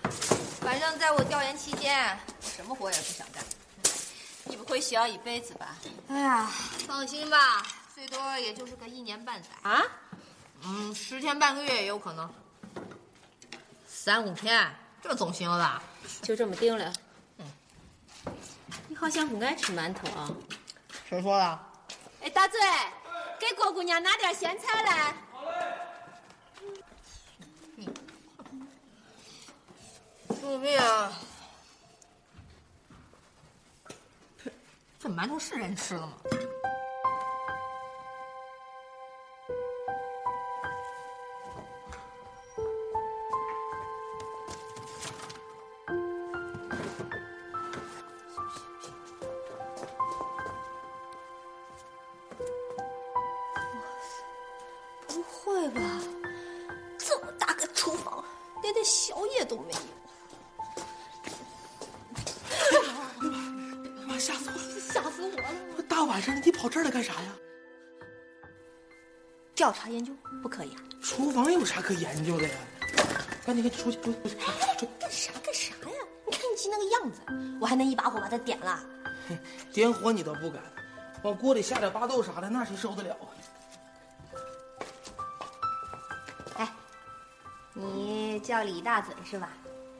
[0.61, 3.43] 反正在我调研期间，什么活也不想干。
[4.45, 5.75] 你不会需要一辈子吧？
[6.07, 6.49] 哎呀，
[6.87, 7.61] 放心吧，
[7.93, 9.49] 最多也就是个一年半载。
[9.63, 9.83] 啊？
[10.63, 12.29] 嗯，十天半个月也有可能。
[13.87, 15.83] 三五天，这总行了吧？
[16.21, 16.93] 就这么定了。
[17.37, 17.45] 嗯。
[18.87, 20.29] 你好像不爱吃馒头啊？
[21.07, 21.59] 谁说的？
[22.21, 22.59] 哎，大嘴，
[23.39, 25.13] 给郭姑娘拿点咸菜来。
[25.31, 25.43] 好
[27.77, 27.87] 嘞
[30.41, 31.11] 救命啊！
[34.99, 36.13] 这馒头是人吃的吗？
[66.67, 67.33] 跑这儿来干啥呀？
[69.55, 70.11] 调查研究
[70.43, 70.83] 不可以啊？
[71.01, 72.55] 厨房有啥可研究的呀？
[73.45, 74.27] 赶紧，赶紧出去，出去，出
[74.77, 74.89] 去！
[74.99, 75.95] 干啥干啥呀？
[76.25, 77.21] 你看你急那个样子，
[77.61, 78.83] 我还能一把火把它点了。
[79.71, 80.61] 点火你倒不敢，
[81.23, 83.15] 往锅里下点巴豆啥的，那谁受得了
[86.55, 86.57] 啊？
[86.57, 86.69] 哎，
[87.73, 89.53] 你叫李大嘴是吧？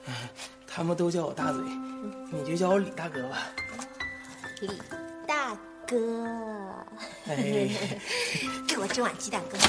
[0.68, 1.64] 他们都叫我大嘴，
[2.30, 3.38] 你就叫我李大哥吧。
[4.60, 4.68] 李
[5.26, 5.56] 大
[5.88, 6.57] 哥，哎，
[8.68, 9.60] 给我蒸碗鸡蛋羹，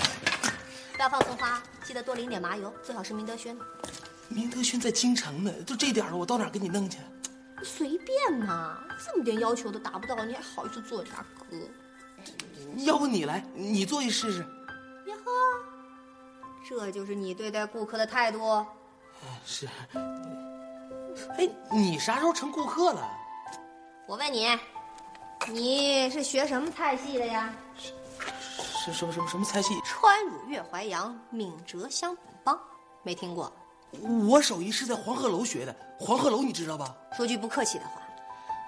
[0.94, 3.64] 不要放葱花，记得多淋点麻油，最好是明德轩的。
[4.28, 6.98] 明德轩在京城呢，都这点了，我到哪儿给你弄去？
[7.64, 11.56] 随便嘛，这么点要求都达不到，你还好意思做啥哥？
[12.84, 14.40] 要不你来，你做一试试。
[14.40, 15.30] 呀呵，
[16.68, 18.64] 这就是你对待顾客的态度。
[19.44, 19.66] 是。
[21.36, 23.10] 哎，你啥时候成顾客了？
[24.06, 24.46] 我问你，
[25.50, 27.54] 你是学什么菜系的呀？
[28.60, 29.74] 是什么什么什么菜系？
[29.84, 32.58] 川鲁粤淮扬闽浙湘本帮，
[33.02, 33.50] 没听过？
[34.28, 36.94] 我手艺是在黄鹤楼学的，黄鹤楼你知道吧？
[37.16, 38.02] 说句不客气的话，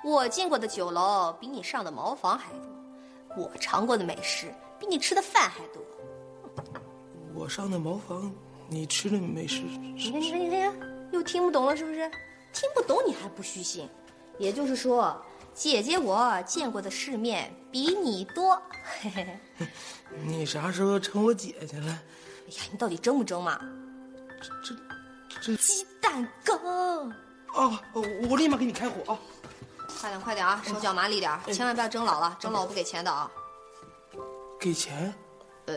[0.02, 5.82] 我进过的酒楼比你上的茅房还多，我尝过的美食比你吃的饭还多。
[7.34, 8.32] 我上的茅房，
[8.68, 9.62] 你吃的美食。
[9.62, 10.74] 你看，你看，你看，
[11.12, 12.10] 又听不懂了是不是？
[12.52, 13.88] 听不懂你还不虚心，
[14.38, 15.16] 也就是说，
[15.60, 18.56] 姐姐我见过的世面比你多。
[19.02, 19.66] 嘿嘿嘿。
[20.24, 21.86] 你啥时候成我姐姐了？
[21.86, 23.60] 哎呀，你到底争不争嘛？
[24.64, 24.74] 这
[25.42, 27.12] 这鸡蛋羹。
[27.54, 27.78] 哦，
[28.30, 29.18] 我立马给你开火啊！
[30.00, 33.30] 快点快点啊，手脚麻利点，千万不要蒸老了，蒸老我不给钱的啊。
[34.58, 35.12] 给钱？
[35.66, 35.74] 呃，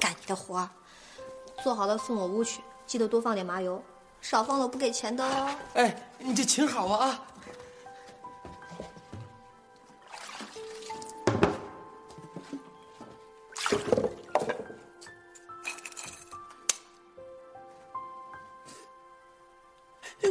[0.00, 0.68] 干你的活，
[1.62, 3.80] 做好了送我屋去，记得多放点麻油，
[4.20, 5.54] 少放了我不给钱的哦。
[5.74, 7.22] 哎，你这琴好啊啊！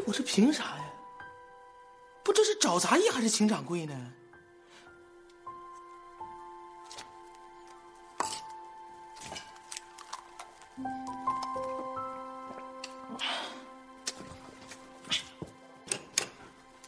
[0.06, 0.84] 我这凭啥呀？
[2.24, 4.14] 不，这是找杂役还是请掌柜呢？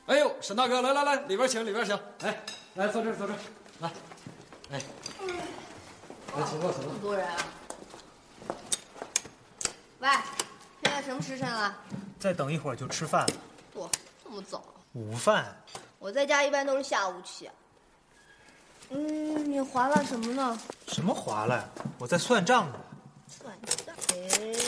[0.05, 2.43] 哎呦，沈大哥，来来来，里边请，里边请，来
[2.75, 3.39] 来坐这儿坐这儿，
[3.79, 3.91] 来，
[4.71, 4.81] 哎，
[6.37, 6.83] 来请坐请坐。
[6.83, 7.35] 这么多人啊！
[9.99, 10.09] 喂，
[10.83, 11.75] 现在什么时辰了？
[12.27, 13.33] 再等一会儿就吃饭了。
[13.73, 13.87] 嚯，
[14.21, 14.61] 这么早？
[14.91, 15.55] 午饭。
[15.97, 17.49] 我在家一般都是下午起。
[18.89, 20.59] 嗯，你划拉什么呢？
[20.89, 21.63] 什么划拉呀？
[21.97, 22.75] 我在算账呢。
[23.29, 23.95] 算账？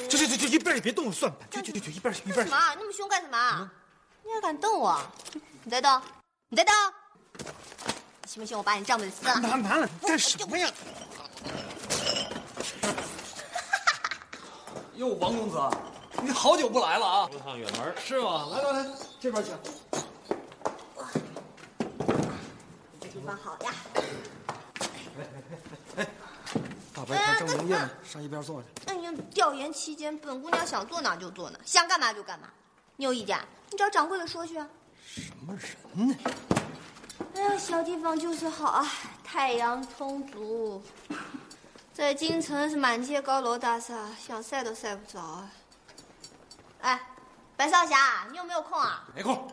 [0.07, 1.49] 就就就就一边也别动我，算盘。
[1.49, 2.49] 就就就就一边去一边去。
[2.49, 2.73] 干嘛？
[2.75, 3.69] 那么凶干什么？
[4.23, 4.97] 你还敢瞪我？
[5.65, 6.01] 你再瞪，
[6.47, 6.73] 你再瞪！
[8.21, 9.35] 你信不信我把你账本撕了？
[9.41, 10.71] 拿拿了，干什么呀？
[14.95, 15.57] 哟，王公子，
[16.21, 17.29] 你好久不来了啊！
[17.31, 18.47] 一趟远门是吗？
[18.51, 19.57] 来来来，这边请。
[22.99, 23.73] 这地方好呀。
[26.93, 28.67] 大白天正营业呢，上一边坐去。
[28.87, 32.49] 哎呀，调研期间，本姑娘想坐哪就坐哪，想干嘛就干嘛。
[32.97, 33.39] 你有意见，
[33.71, 34.67] 你找掌柜的说去啊。
[35.05, 35.53] 什么
[35.95, 36.15] 人呢？
[37.35, 38.85] 哎呀，小地方就是好啊，
[39.23, 40.83] 太阳充足。
[41.93, 45.49] 在京城是满街高楼大厦，想晒都晒不着啊。
[46.81, 46.99] 哎，
[47.55, 49.03] 白少侠，你有没有空啊？
[49.13, 49.51] 没空。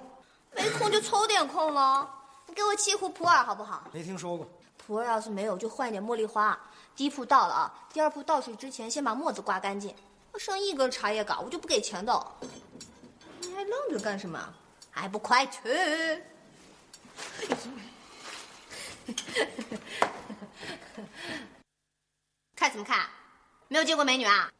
[0.54, 2.08] 没空就抽点空喽。
[2.46, 3.88] 你给我沏壶普洱好不好？
[3.92, 4.48] 没听说过。
[4.78, 6.58] 普洱要是没有，就换一点茉莉花。
[6.94, 9.94] 第一铺倒了啊，第二铺倒水之前先把沫子刮干净。
[10.38, 12.26] 剩一根茶叶杆，我就不给钱的。
[13.40, 14.54] 你还愣着干什么？
[14.90, 15.60] 还不快去！
[22.54, 23.06] 看什么看？
[23.68, 24.50] 没有见过美女啊？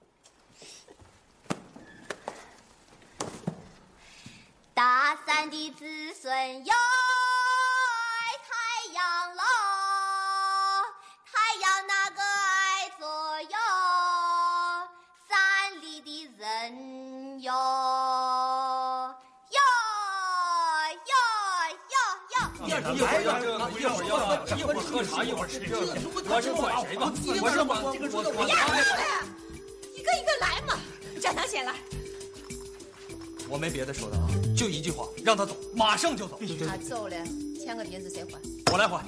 [4.76, 5.86] 大山的子
[6.20, 6.30] 孙
[6.66, 6.74] 哟，
[8.44, 9.42] 太阳喽，
[11.24, 13.56] 太阳那个爱左右，
[15.26, 17.50] 山里的人哟，
[19.48, 19.58] 哟
[21.06, 21.14] 哟
[21.88, 21.96] 哟
[22.34, 22.36] 哟。
[22.66, 24.14] 一会儿一会儿要这个，一会儿要
[24.58, 25.76] 一会儿喝茶，一会儿吃这个，
[26.28, 27.10] 我是管谁吧？
[27.40, 27.88] 我是管我
[28.36, 28.44] 我
[29.94, 30.78] 一个一个来嘛，
[31.18, 31.74] 蒋强先来。
[33.48, 36.38] 我没别的说的啊，就一句话，让他走，马上就走。
[36.66, 37.16] 他走了，
[37.62, 38.40] 签个名字谁还？
[38.72, 39.04] 我来还。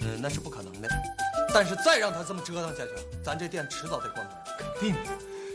[0.00, 0.88] 嗯，那是不可能的。
[1.52, 2.90] 但是再让他这么折腾下去，
[3.24, 4.34] 咱这店迟早得关门。
[4.58, 5.10] 肯定的，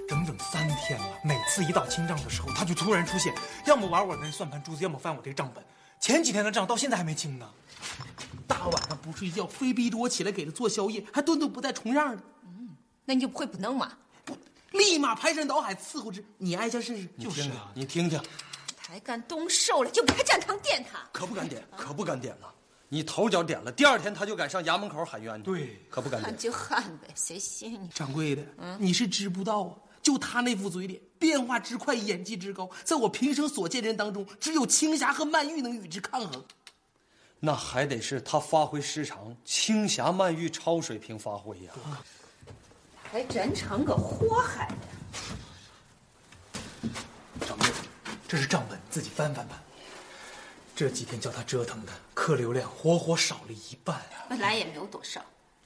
[0.08, 3.34] 整整三天了，每次一到清账的时候，他就突然出现，
[3.66, 5.64] 要么玩我那算盘珠子，要么翻我这账本。
[6.00, 7.50] 前几天的账到现在还没清呢。
[8.48, 12.24] 大晚上不睡觉，非逼着我起来给他做宵夜，还顿顿不带重样的。
[12.44, 12.70] 嗯，
[13.06, 13.92] 那你就不会不弄吗？
[14.72, 16.24] 不，立马排山倒海伺候之。
[16.38, 17.08] 你挨下试试。
[17.20, 18.22] 就是啊，你听听。
[18.78, 21.00] 还敢动手了，就给他站堂点他。
[21.12, 22.54] 可不敢点， 可不敢点了。
[22.92, 25.44] 你头脚点了，第二天他就敢上衙门口喊冤去。
[25.44, 26.32] 对，可不敢点。
[26.32, 27.88] 喊就喊呗，谁信你？
[27.94, 36.44] 掌柜的，嗯，你是知不道啊，就他那副嘴脸，变化之快，演技之高，在我平生所见人当中，只有青霞和曼玉能与之抗衡。
[37.40, 41.74] 那还得是他发挥失常，青霞、曼玉超水平发挥呀。
[43.12, 44.76] 还真成个祸害了。
[47.46, 47.68] 掌柜，
[48.28, 49.62] 这是账本，自己翻翻吧。
[50.76, 54.26] 这几天叫他折腾的，客流量活活少了一半啊！
[54.30, 55.20] 本来也没有多少，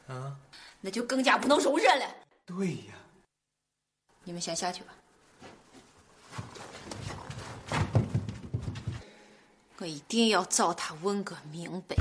[0.07, 0.35] 啊，
[0.81, 2.05] 那就更加不能容忍了。
[2.45, 2.93] 对呀，
[4.23, 4.93] 你们先下去吧，
[9.77, 11.95] 我一定要找他问个明白。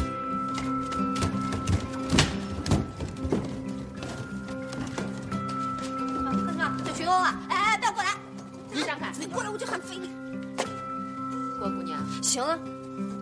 [9.23, 10.11] 你过来我就喊飞你。
[11.57, 12.59] 郭姑娘，行了。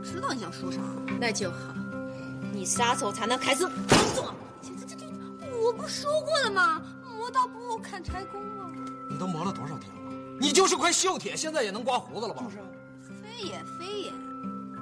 [0.02, 0.80] 知道你想说啥，
[1.20, 1.58] 那就好。
[2.54, 3.74] 你啥时候才能开始工
[4.14, 4.34] 作？
[4.62, 5.04] 这这这，
[5.62, 6.80] 我不说过了吗？
[7.18, 8.72] 磨刀不误砍柴工啊！
[9.10, 10.00] 你都磨了多少天了？
[10.40, 12.42] 你就是块锈铁，现在也能刮胡子了吧？
[12.42, 12.56] 就是。
[13.22, 14.12] 非也非也，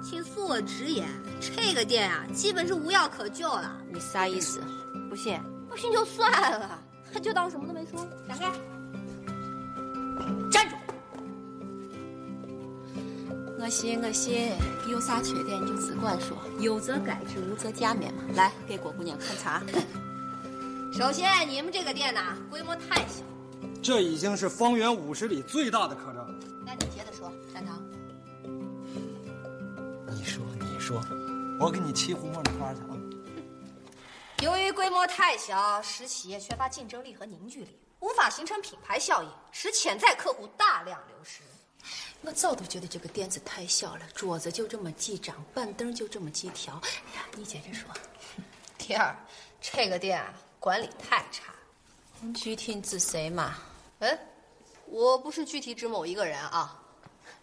[0.00, 1.08] 请恕我直言，
[1.40, 3.76] 这个店啊，基本是无药可救了。
[3.92, 4.62] 你啥意思？
[5.10, 5.36] 不信？
[5.68, 6.78] 不信就算了，
[7.20, 8.06] 就当什么都没说。
[8.28, 8.52] 闪开！
[10.50, 10.76] 站住！
[13.60, 14.52] 我信我信，
[14.88, 18.22] 有啥缺点你就只管说，有则改之，无则加勉嘛。
[18.36, 19.60] 来，给郭姑娘看茶。
[20.96, 23.24] 首先，你们这个店呐，规模太小，
[23.82, 26.34] 这已经是方圆五十里最大的客栈了。
[26.64, 27.82] 那你接着说，山堂。
[30.06, 31.02] 你说，你说，
[31.58, 32.96] 我给你沏壶茉莉花去啊。
[34.40, 41.42] 由于规模太小，使企业缺乏竞争力和凝聚力，无法形成品牌效应，使潜在客户大量流失。
[42.22, 46.74] 我早都觉得这个店子太小了，桌子就这么几张，板凳就这么几条。
[46.82, 47.88] 哎呀，你接着说。
[48.76, 49.16] 第二，
[49.60, 51.54] 这个店啊管理太差。
[52.34, 53.54] 具体指谁嘛？
[54.00, 54.18] 哎，
[54.86, 56.82] 我不是具体指某一个人啊。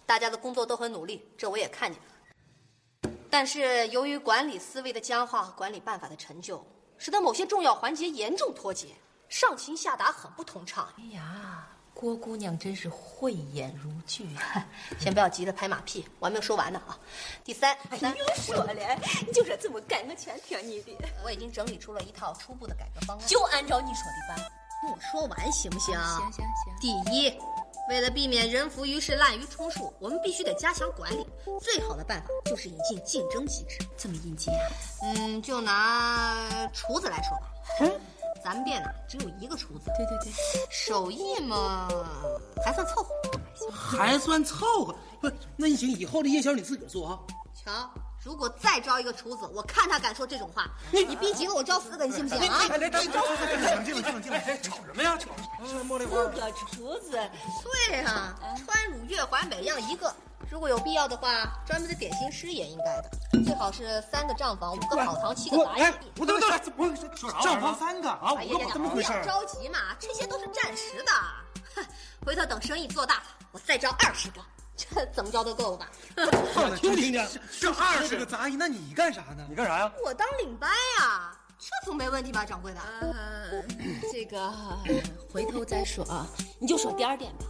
[0.06, 3.12] 大家的工作都很努力，这我也看见了。
[3.30, 6.64] 但是由于管理思维的僵化和管理办法的陈旧，
[6.98, 8.90] 使得某些重要环节严重脱节，
[9.30, 10.94] 上情下达很不通畅。
[10.98, 11.55] 哎呀。
[11.96, 14.68] 郭姑娘真是慧眼如炬啊！
[15.00, 17.00] 先不要急着拍马屁，我还没有说完呢啊。
[17.42, 18.74] 第三，哎又说了，
[19.26, 20.92] 你就说怎么改，我全听你的。
[21.24, 24.38] 我已经整理出了一套初步的改革方案，就按照你说的办。
[24.82, 25.96] 听我说完行不行？
[25.96, 26.76] 行行行。
[26.82, 27.34] 第一，
[27.88, 31.26] 为了避免人浮于事、滥竽充数，我们必须得加强管理。
[31.62, 33.78] 最好的办法就是引进竞争机制。
[33.96, 34.68] 怎么引进啊？
[35.02, 37.54] 嗯，就拿厨子来说吧。
[37.80, 38.02] 嗯。
[38.46, 40.32] 咱们店呢只有一个厨子，对对对，
[40.70, 41.88] 手艺嘛
[42.64, 44.96] 还算凑合，还算凑合。
[45.20, 45.28] 不，
[45.58, 47.20] 那你行，以后的夜宵你自个儿做啊。
[47.56, 47.90] 瞧，
[48.24, 50.70] 如果再招一个厨子，我看他敢说这种话。
[50.92, 52.62] 你你逼急了，我招四个，你信不信啊？
[52.62, 54.32] 你你你冷静冷静冷静，
[54.62, 55.18] 吵什么呀？
[55.18, 55.32] 吵！
[55.84, 57.20] 茉莉花，四个厨子，
[57.90, 60.14] 对啊，川鲁粤淮每样一个。
[60.50, 61.30] 如果有必要的话，
[61.66, 65.94] 专门的点心师也应该的，最好是三个账房，五个跑堂，七个杂役。
[66.14, 67.42] 不对不对，我说啥？
[67.42, 68.34] 账房三个啊？
[68.38, 71.12] 哎呀呀，不要着急嘛，这些都是暂时的。
[71.76, 71.86] 哼，
[72.26, 74.42] 回头等生意做大了，我再招二十个，
[74.78, 75.90] 这怎么着都够了吧？
[76.78, 77.28] 听听听，
[77.60, 79.46] 这二十个杂役，那你干啥呢？
[79.50, 79.92] 你干啥呀？
[80.06, 80.70] 我当领班
[81.00, 82.80] 呀，这总没问题吧，掌柜的？
[83.02, 83.64] 呃，
[84.12, 84.54] 这个
[85.34, 86.26] 回头再说啊，
[86.60, 87.46] 你就说第二点吧。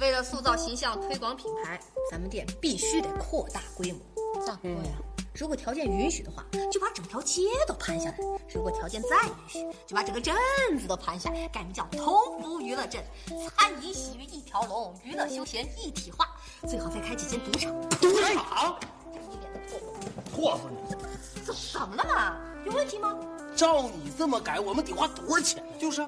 [0.00, 1.78] 为了塑造形象、推广品牌，
[2.10, 4.00] 咱们店必须得扩大规模。
[4.46, 4.92] 咋扩呀？
[5.34, 6.42] 如果条件允许的话，
[6.72, 8.16] 就把整条街都盘下来；
[8.48, 10.34] 如果条件再允许，就把整个镇
[10.78, 13.04] 子都盘下来，改名叫同福娱乐镇。
[13.26, 16.26] 餐饮洗浴一条龙，娱乐休闲一体化。
[16.66, 17.70] 最好再开几间赌场。
[17.90, 18.80] 赌场？
[19.12, 20.56] 一脸的唾沫。
[20.56, 21.44] 唾死你！
[21.44, 22.36] 怎怎么了嘛？
[22.64, 23.14] 有问题吗？
[23.54, 25.62] 照你这么改，我们得花多少钱？
[25.78, 26.00] 就是，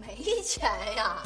[0.00, 1.22] 没钱呀。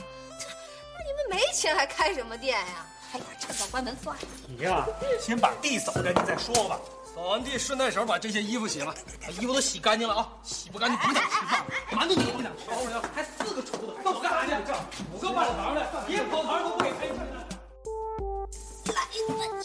[1.28, 2.86] 没钱还开什么店呀？
[3.12, 4.22] 哎呀趁早关门算了。
[4.46, 4.86] 你呀，
[5.20, 6.78] 先把地扫干净再说吧。
[7.14, 8.94] 扫完地，顺带手把这些衣服洗了。
[9.22, 10.28] 把衣服都洗干净了啊！
[10.42, 12.64] 洗不干净不想吃饭，馒头你都不想吃。
[13.14, 14.52] 还四个厨子，那我干啥去？
[15.14, 17.06] 五个跑堂的，一个跑堂都不给开。
[18.92, 19.62] 来，我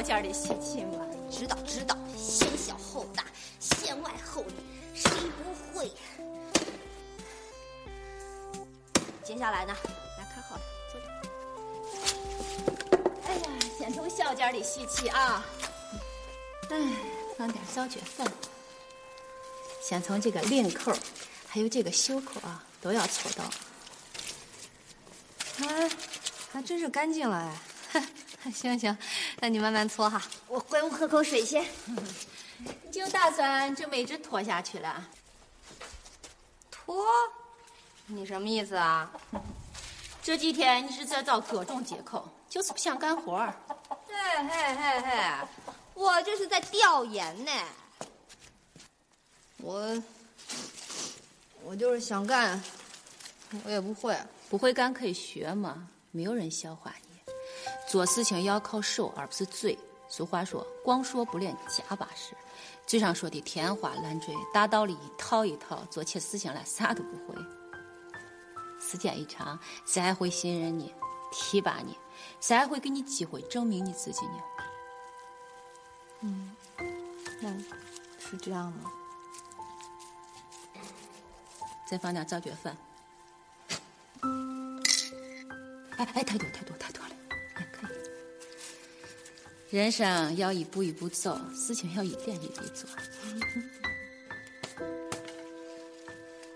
[0.00, 1.06] 小件的习气嘛。
[1.30, 3.22] 知道知道，先小后大，
[3.60, 4.54] 先外后里，
[4.94, 5.92] 谁不会？
[9.22, 9.76] 接下来呢，
[10.18, 11.06] 来看好了，坐这。
[13.28, 13.42] 哎呀，
[13.78, 15.44] 先从小件的吸气啊。
[16.70, 16.76] 哎，
[17.36, 18.26] 放点小脚粉。
[19.82, 20.92] 先从这个领口，
[21.46, 23.44] 还有这个袖口啊，都要搓到。
[25.66, 25.90] 啊，
[26.50, 27.54] 还真是干净了哎。
[28.54, 28.96] 行行，
[29.40, 31.64] 那你慢慢搓哈，我回屋喝口水先。
[32.92, 35.08] 就打算这么一直拖下去了。
[36.70, 37.04] 拖？
[38.06, 39.10] 你什么意思啊？
[40.22, 43.38] 这几天你是在找各种借口，就是不想干活。
[44.06, 44.14] 嘿
[44.48, 45.48] 嘿嘿嘿，
[45.94, 47.50] 我这是在调研呢。
[49.58, 50.02] 我，
[51.62, 52.62] 我就是想干，
[53.64, 54.18] 我也不会。
[54.48, 57.09] 不会干可以学嘛，没有人笑话你。
[57.90, 59.76] 做事情要靠手，而不是嘴。
[60.08, 62.36] 俗话说，光说不练假把式。
[62.86, 67.34] 嘴上说的天花乱坠，大道理一套一套，做起事情来啥都不会。
[68.80, 70.94] 时间一长，谁还会信任你、
[71.32, 71.98] 提拔你？
[72.40, 74.42] 谁还会给你机会证明你自己呢？
[76.20, 76.56] 嗯，
[77.40, 77.50] 那
[78.20, 78.92] 是这样吗？
[81.88, 82.76] 再放点造血粉。
[85.96, 87.09] 哎哎，太多太多太多了。
[89.70, 92.90] 人生要一步一步走，事情要一点一滴做。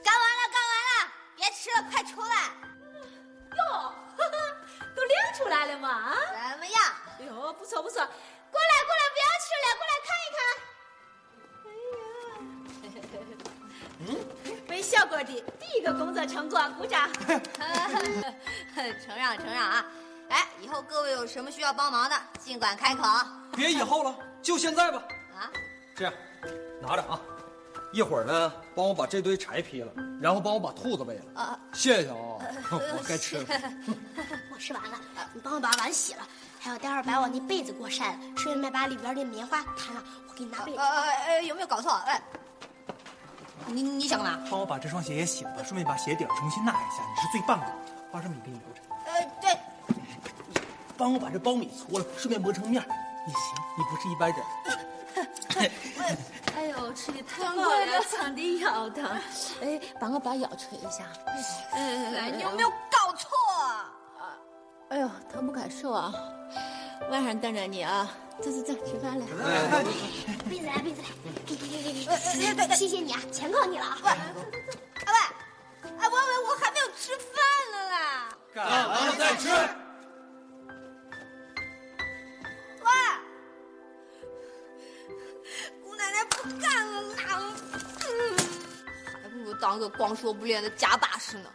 [0.02, 1.06] 干完了，干完了，
[1.36, 2.50] 别吃了，快出来！
[3.54, 3.94] 哟，
[4.96, 5.88] 都领出来了嘛？
[5.88, 6.16] 啊？
[6.50, 6.82] 怎么样？
[7.20, 10.44] 哎呦，不错不错，过来过来，不要吃了，过来看一看。
[14.70, 17.08] 为小郭的第一个工作成果鼓掌。
[19.06, 19.86] 承让承让啊！
[20.34, 23.04] 哎，以后各位有什么需要帮忙的，尽管开口。
[23.54, 24.12] 别以后了，
[24.42, 25.00] 就现在吧。
[25.32, 25.46] 啊，
[25.94, 26.12] 这样，
[26.82, 27.20] 拿着啊，
[27.92, 31.40] 一会儿呢，帮我把这堆柴劈了，然后帮我把兔子喂了。
[31.40, 32.16] 啊，谢谢啊，
[32.72, 33.46] 我该吃了。
[34.52, 34.98] 我吃完了，
[35.32, 36.26] 你帮我把碗洗了，
[36.58, 40.78] 还有待会儿把我那被子给我晒了，顺便把里边的棉花弹了，我给你拿被子。
[40.78, 40.86] 呃
[41.28, 41.92] 呃，有没有搞错？
[42.06, 42.20] 哎。
[43.66, 44.48] 你你想干嘛？
[44.50, 47.02] 帮我把这双鞋也洗了吧，顺便把鞋底重新纳一下。
[47.08, 47.72] 你是最棒的，
[48.10, 48.80] 花生米给你留着。
[51.04, 52.82] 帮我把这苞米搓了，顺便磨成面。
[53.26, 53.42] 你行，
[53.76, 54.42] 你不是一般人。
[56.56, 59.04] 哎呦，吃的太好了，嗓子腰疼。
[59.60, 61.04] 哎，帮我把腰捶一下。
[61.72, 63.28] 哎，你有没有搞错？
[63.60, 63.92] 啊？
[64.88, 66.10] 哎呦，疼不敢受啊！
[67.10, 68.10] 晚上等着你啊。
[68.40, 69.26] 走走走，吃饭了。
[70.48, 71.08] 杯子来，杯子来，
[71.44, 72.06] 给给给给给。
[72.06, 73.98] 对对对，谢谢你啊，全靠你了啊。
[74.04, 74.16] 喂，哎
[75.04, 77.36] 喂，哎喂喂，我还没有吃饭
[77.72, 78.28] 呢啦。
[78.54, 79.50] 干完了再吃。
[85.82, 87.54] 姑奶奶不干了啦，
[89.22, 91.52] 还不如当个光说不练的假把式呢。